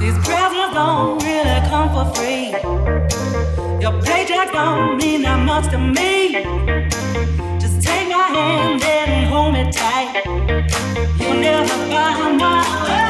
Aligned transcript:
These 0.00 0.16
presents 0.24 0.72
don't 0.72 1.22
really 1.22 1.60
come 1.68 1.88
for 1.92 2.06
free. 2.14 2.50
Your 3.78 3.92
paycheck 4.00 4.52
don't 4.52 4.96
mean 4.96 5.20
that 5.22 5.44
much 5.44 5.68
to 5.72 5.78
me. 5.78 6.32
Just 7.60 7.82
take 7.82 8.08
my 8.08 8.28
hand 8.34 8.82
and 8.82 9.26
hold 9.26 9.52
me 9.52 9.70
tight. 9.70 10.22
You'll 11.20 11.34
never 11.34 11.68
find 11.68 12.38
my 12.38 12.62
love. 12.88 13.07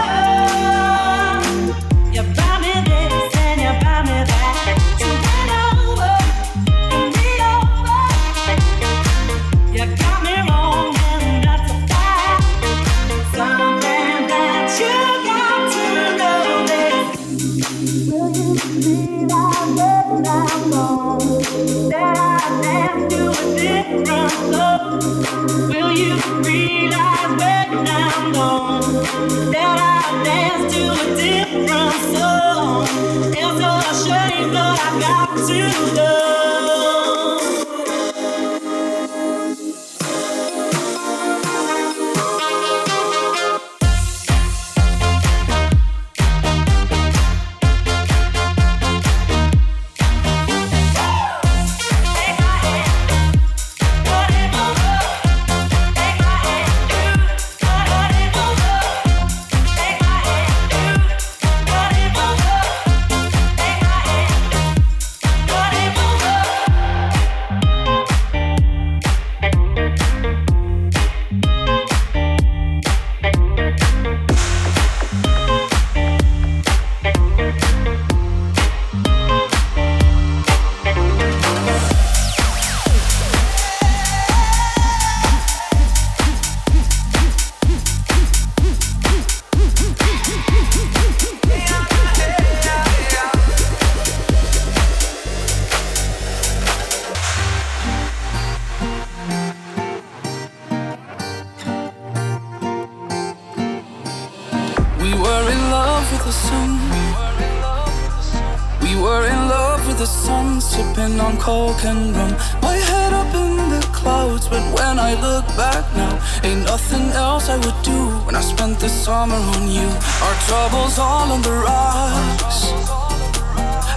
The 109.98 110.06
sun, 110.06 110.60
sipping 110.60 111.18
on 111.18 111.36
coke 111.38 111.84
and 111.84 112.14
rum. 112.14 112.30
My 112.62 112.76
head 112.76 113.12
up 113.12 113.34
in 113.34 113.56
the 113.68 113.80
clouds, 113.92 114.46
but 114.48 114.62
when 114.72 114.96
I 114.96 115.14
look 115.20 115.44
back 115.56 115.84
now, 115.96 116.14
ain't 116.44 116.64
nothing 116.64 117.10
else 117.10 117.48
I 117.48 117.56
would 117.56 117.82
do 117.82 118.00
when 118.24 118.36
I 118.36 118.40
spent 118.40 118.78
the 118.78 118.88
summer 118.88 119.34
on 119.34 119.66
you. 119.66 119.88
Our 120.26 120.36
troubles 120.46 121.00
all 121.00 121.32
on 121.32 121.42
the 121.42 121.56
rocks. 121.66 122.58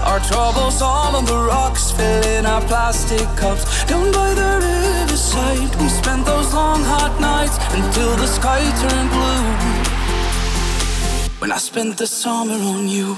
Our 0.10 0.20
troubles 0.22 0.82
all 0.82 1.16
on 1.16 1.26
the 1.26 1.38
rocks, 1.38 1.92
filling 1.92 2.48
our 2.48 2.62
plastic 2.62 3.28
cups. 3.38 3.86
Down 3.86 4.12
by 4.12 4.34
the 4.34 4.52
riverside, 4.66 5.72
we 5.80 5.88
spent 5.88 6.26
those 6.26 6.52
long 6.52 6.82
hot 6.84 7.14
nights 7.22 7.58
until 7.78 8.16
the 8.16 8.26
sky 8.26 8.62
turned 8.82 9.10
blue 9.14 9.46
when 11.42 11.52
I 11.52 11.58
spent 11.58 11.98
the 11.98 12.08
summer 12.08 12.58
on 12.74 12.88
you. 12.88 13.18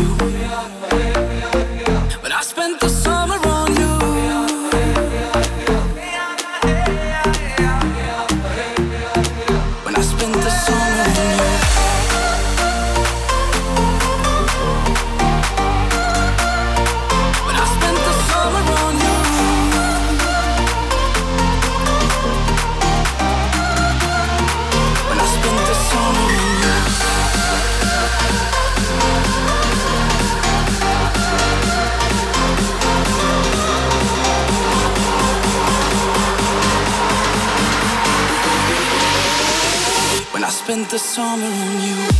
Summer 41.11 41.45
on 41.45 41.81
you. 41.81 42.10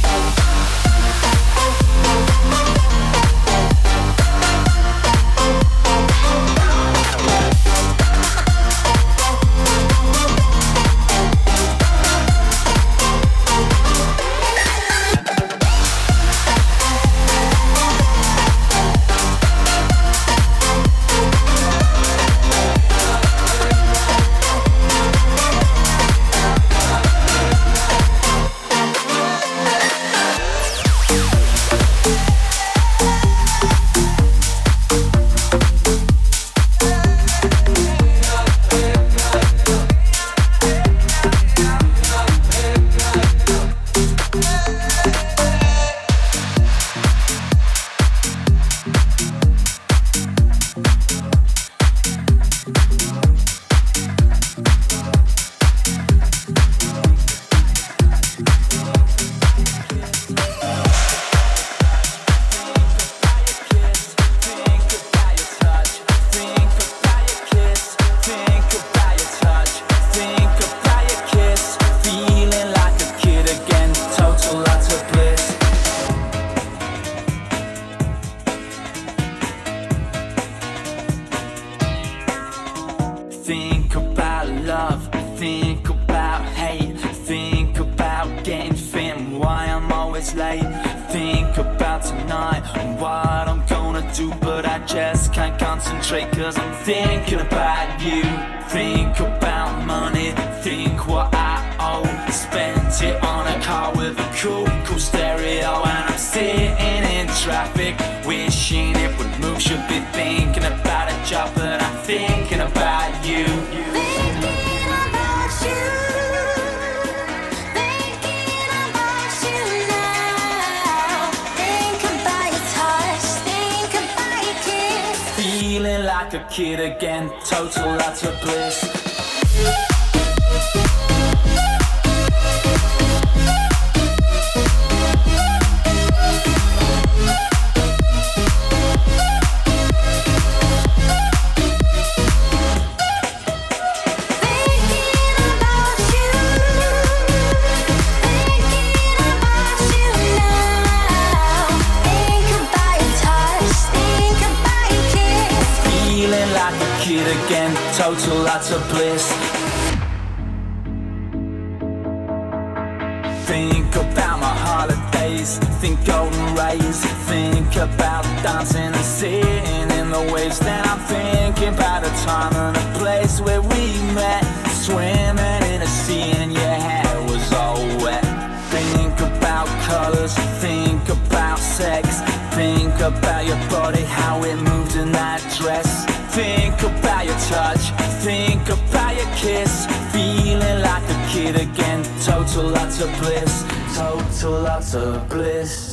sitting 169.22 169.92
in 170.00 170.10
the 170.10 170.34
waves. 170.34 170.58
Then 170.58 170.84
I'm 170.88 171.00
thinking 171.02 171.76
about 171.76 172.04
a 172.04 172.10
time 172.26 172.56
and 172.56 172.76
a 172.76 172.86
place 172.98 173.40
where 173.40 173.62
we 173.62 173.84
met. 174.18 174.44
Swimming 174.84 175.64
in 175.74 175.80
a 175.84 175.92
sea 176.02 176.32
and 176.42 176.52
your 176.52 176.76
hair 176.88 177.22
was 177.30 177.54
all 177.54 177.78
wet. 178.04 178.26
Think 178.74 179.16
about 179.20 179.68
colors, 179.86 180.34
think 180.60 181.08
about 181.08 181.60
sex. 181.60 182.22
Think 182.56 182.96
about 183.00 183.46
your 183.46 183.62
body, 183.70 184.04
how 184.04 184.44
it 184.44 184.56
moved 184.56 184.96
in 184.96 185.12
that 185.12 185.42
dress. 185.60 185.90
Think 186.34 186.82
about 186.82 187.26
your 187.28 187.40
touch, 187.54 187.84
think 188.26 188.64
about 188.70 189.14
your 189.20 189.32
kiss. 189.36 189.86
Feeling 190.12 190.80
like 190.82 191.06
a 191.16 191.20
kid 191.30 191.56
again, 191.68 192.02
total 192.26 192.70
lots 192.70 193.00
of 193.02 193.10
bliss, 193.20 193.54
total 193.96 194.62
lots 194.62 194.96
of 194.96 195.30
bliss. 195.30 195.91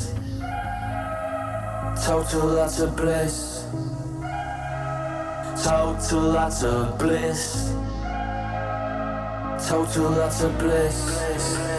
Total 2.08 2.46
lots 2.46 2.80
of 2.80 2.96
bliss. 2.96 3.66
Total 5.62 6.20
lots 6.20 6.62
of 6.62 6.98
bliss. 6.98 7.74
Total 9.68 10.10
lots 10.12 10.42
of 10.42 10.58
bliss. 10.58 11.77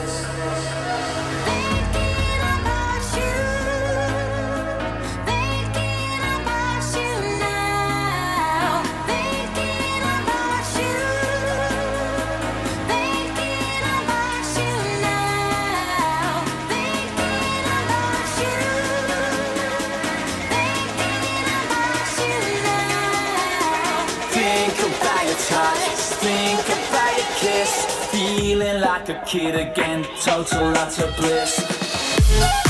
kiss, 27.39 27.85
feeling 28.11 28.81
like 28.81 29.07
a 29.07 29.23
kid 29.25 29.55
again, 29.55 30.05
total 30.21 30.71
lots 30.71 30.99
of 30.99 31.15
bliss. 31.15 32.68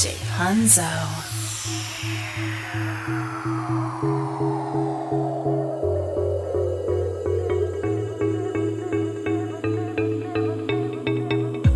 DJ 0.00 0.16
Punzo. 0.34 0.88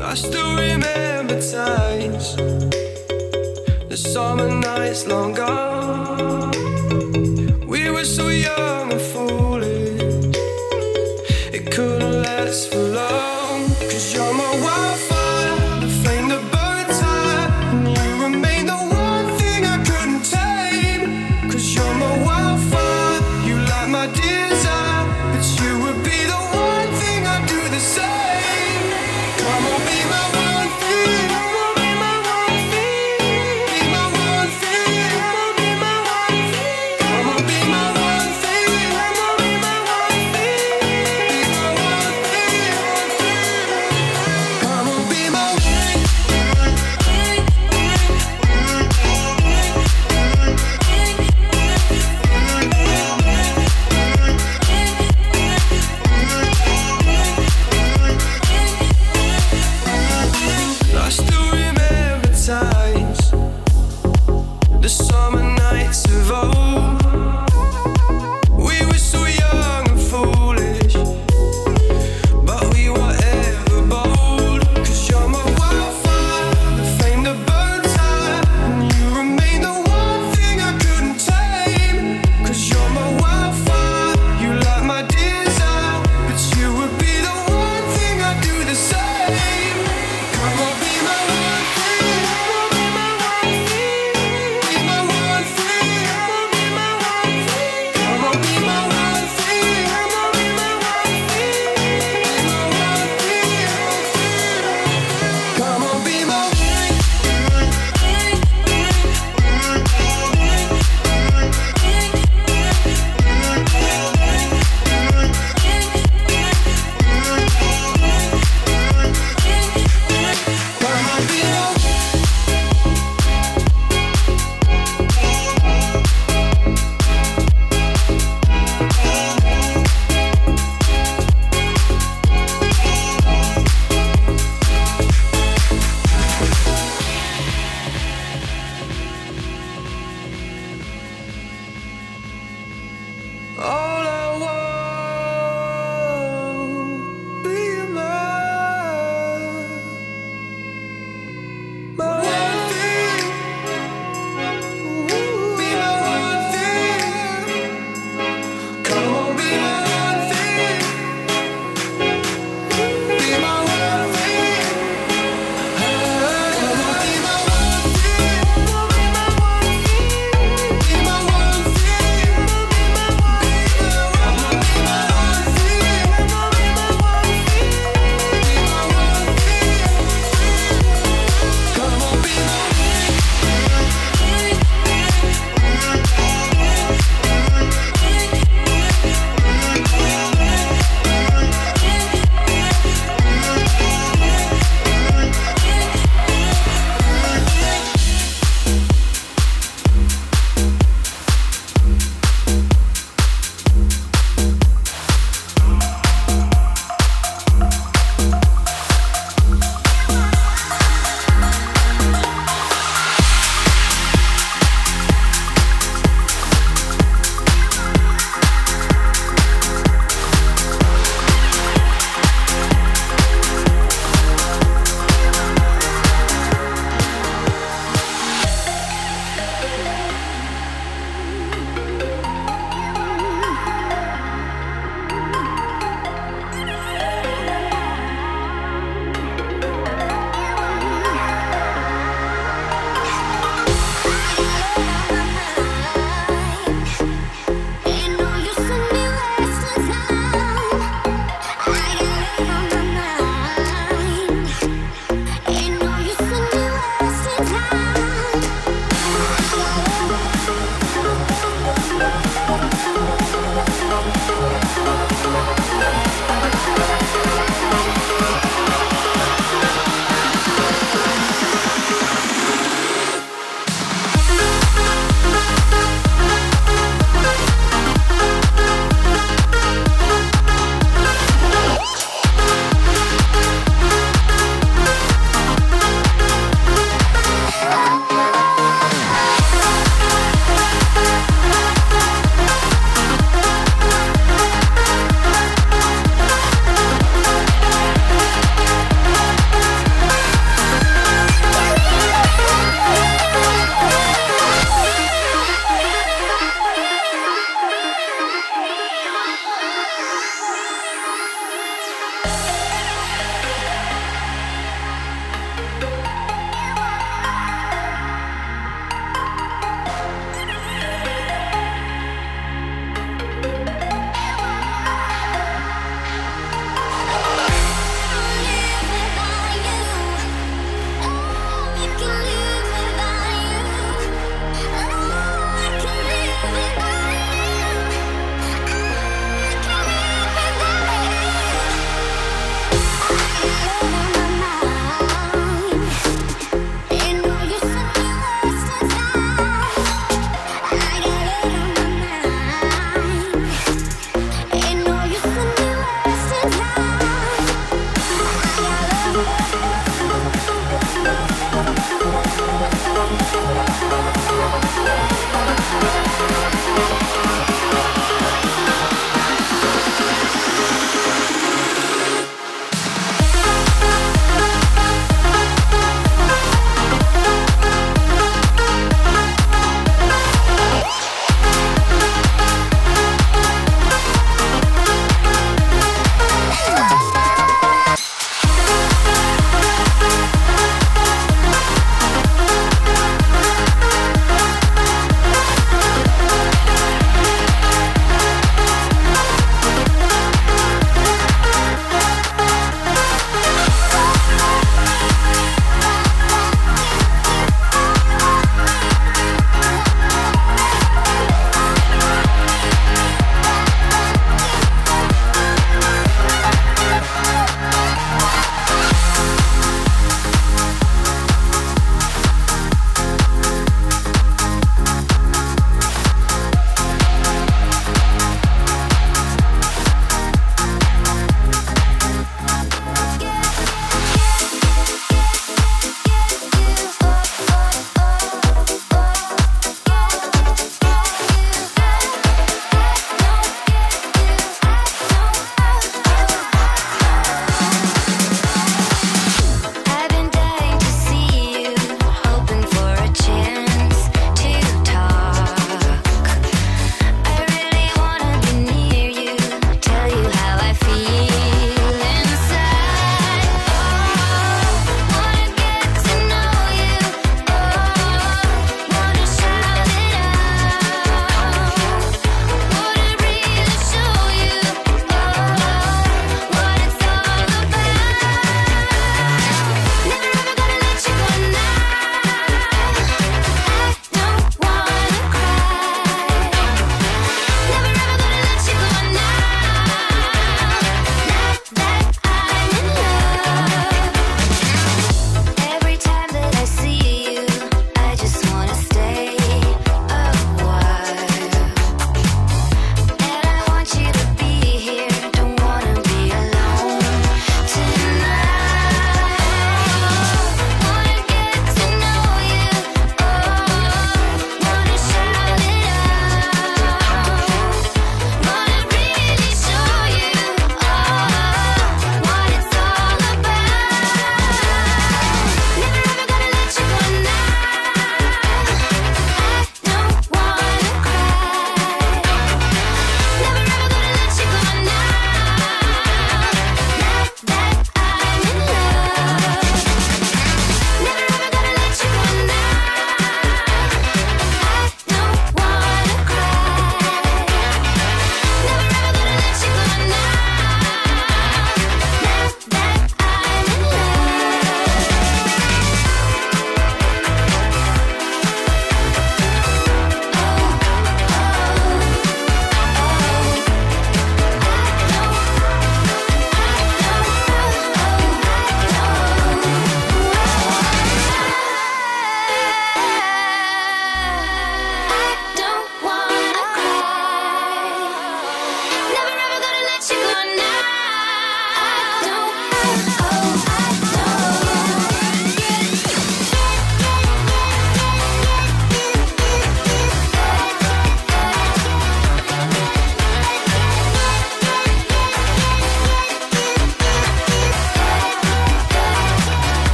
I 0.00 0.14
still 0.14 0.54
remember 0.54 1.40
times, 1.40 2.36
the 3.88 3.96
summer 3.96 4.48
nights 4.48 5.08
long 5.08 5.34
gone. 5.34 6.52
We 7.66 7.90
were 7.90 8.04
so 8.04 8.28
young 8.28 8.92
and 8.92 9.00
foolish, 9.00 10.36
it 11.52 11.72
couldn't 11.72 12.22
last 12.22 12.70
for 12.70 12.78
long. 12.78 13.66
Cause 13.90 14.14
you're 14.14 14.32
my 14.32 14.60
wildfire. 14.62 15.11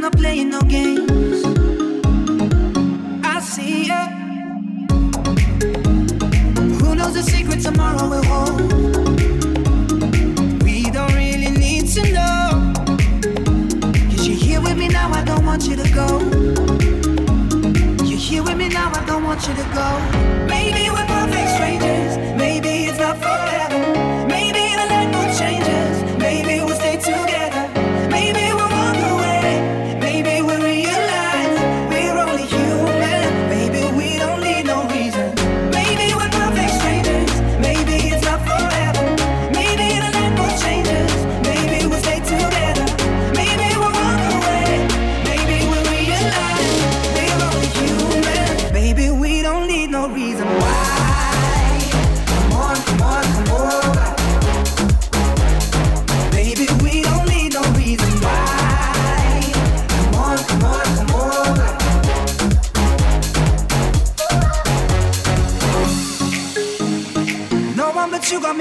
I'm 0.00 0.04
not 0.04 0.16
playing 0.16 0.48
no 0.48 0.62
games. 0.62 1.44
I 3.22 3.38
see 3.40 3.90
it. 3.90 4.10
Who 6.80 6.94
knows 6.94 7.12
the 7.12 7.22
secret 7.22 7.60
tomorrow 7.60 8.08
will 8.08 8.24
hold? 8.24 8.62
We 10.62 10.90
don't 10.90 11.12
really 11.12 11.50
need 11.50 11.88
to 11.88 12.12
know. 12.14 12.72
Cause 14.08 14.26
you're 14.26 14.38
here 14.38 14.62
with 14.62 14.78
me 14.78 14.88
now, 14.88 15.10
I 15.10 15.22
don't 15.22 15.44
want 15.44 15.68
you 15.68 15.76
to 15.76 15.88
go. 15.92 16.20
You're 18.02 18.18
here 18.18 18.42
with 18.42 18.56
me 18.56 18.70
now, 18.70 18.90
I 18.94 19.04
don't 19.04 19.24
want 19.24 19.46
you 19.46 19.52
to 19.52 19.64
go. 19.74 20.48
baby. 20.48 20.88
we're 20.88 21.09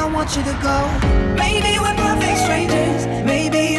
I 0.00 0.06
want 0.06 0.34
you 0.34 0.42
to 0.42 0.56
go. 0.62 0.78
Maybe 1.36 1.78
we're 1.78 1.94
perfect 1.94 2.38
strangers. 2.38 3.04
Maybe 3.22 3.69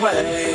every 0.00 0.47